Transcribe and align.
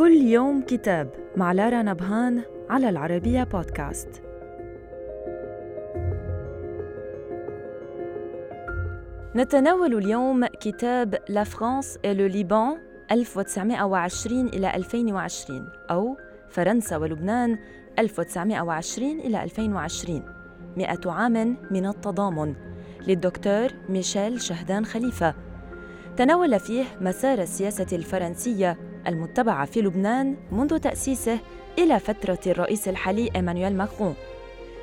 كل 0.00 0.12
يوم 0.12 0.62
كتاب 0.62 1.10
مع 1.36 1.52
لارا 1.52 1.82
نبهان 1.82 2.42
على 2.70 2.88
العربية 2.88 3.44
بودكاست. 3.44 4.22
نتناول 9.36 9.94
اليوم 9.94 10.46
كتاب 10.46 11.18
لا 11.28 11.44
فرانس 11.44 11.98
Liban 11.98 12.78
1920 13.12 14.46
إلى 14.46 14.76
2020 14.76 15.68
أو 15.90 16.16
فرنسا 16.48 16.96
ولبنان 16.96 17.58
1920 17.98 19.20
إلى 19.20 19.44
2020 19.44 20.22
مئة 20.76 21.10
عام 21.10 21.56
من 21.70 21.86
التضامن 21.86 22.54
للدكتور 23.06 23.68
ميشيل 23.88 24.40
شهدان 24.40 24.84
خليفة. 24.84 25.49
تناول 26.16 26.60
فيه 26.60 26.84
مسار 27.00 27.38
السياسة 27.38 27.86
الفرنسية 27.92 28.76
المتبعة 29.06 29.66
في 29.66 29.80
لبنان 29.80 30.36
منذ 30.52 30.78
تأسيسه 30.78 31.38
إلى 31.78 31.98
فترة 31.98 32.38
الرئيس 32.46 32.88
الحالي 32.88 33.30
إيمانويل 33.36 33.76
ماكرون. 33.76 34.14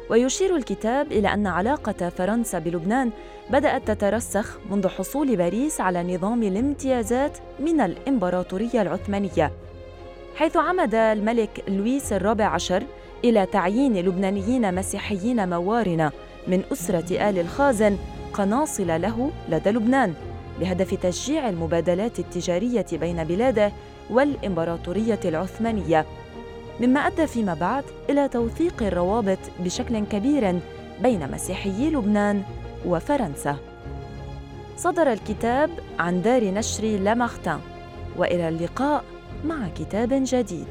ويشير 0.10 0.56
الكتاب 0.56 1.12
إلى 1.12 1.34
أن 1.34 1.48
علاقة 1.48 2.10
فرنسا 2.10 2.60
بلبنان 2.60 3.12
بدأت 3.50 3.92
تترسخ 3.92 4.60
منذ 4.72 4.88
حصول 4.88 5.36
باريس 5.36 5.82
على 5.82 6.16
نظام 6.16 6.44
الامتيازات 6.44 7.38
من 7.60 7.82
الإمبراطورية 7.82 8.82
العثمانية. 8.82 9.52
حيث 10.36 10.58
عمد 10.58 10.96
الملك 10.96 11.64
لويس 11.68 12.14
الرابع 12.14 12.46
عشر 12.46 12.84
إلى 13.24 13.46
تعيين 13.46 13.98
لبنانيين 13.98 14.76
مسيحيين 14.76 15.50
موارنة 15.50 16.12
من 16.48 16.64
أسرة 16.72 17.30
آل 17.30 17.40
الخازن 17.40 17.98
قناصل 18.34 18.88
له 18.88 19.32
لدى 19.50 19.70
لبنان. 19.70 20.14
بهدف 20.60 20.94
تشجيع 20.94 21.50
المبادلات 21.50 22.20
التجارية 22.20 22.86
بين 22.92 23.24
بلاده 23.24 23.72
والإمبراطورية 24.10 25.20
العثمانية. 25.26 26.06
مما 26.80 27.00
أدى 27.00 27.28
فيما 27.28 27.54
بعد 27.54 27.84
إلى 28.10 28.28
توثيق 28.28 28.84
الروابط 28.84 29.38
بشكل 29.60 30.00
كبير 30.00 30.60
بين 31.04 31.32
مسيحيي 31.32 31.90
لبنان 31.90 32.44
وفرنسا. 32.86 33.58
صدر 34.78 35.14
الكتاب 35.14 35.70
عن 36.00 36.22
دار 36.22 36.44
نشر 36.44 36.84
لامارتان 36.84 37.60
وإلى 38.18 38.50
اللقاء 38.50 39.04
مع 39.46 39.68
كتاب 39.80 40.10
جديد. 40.12 40.68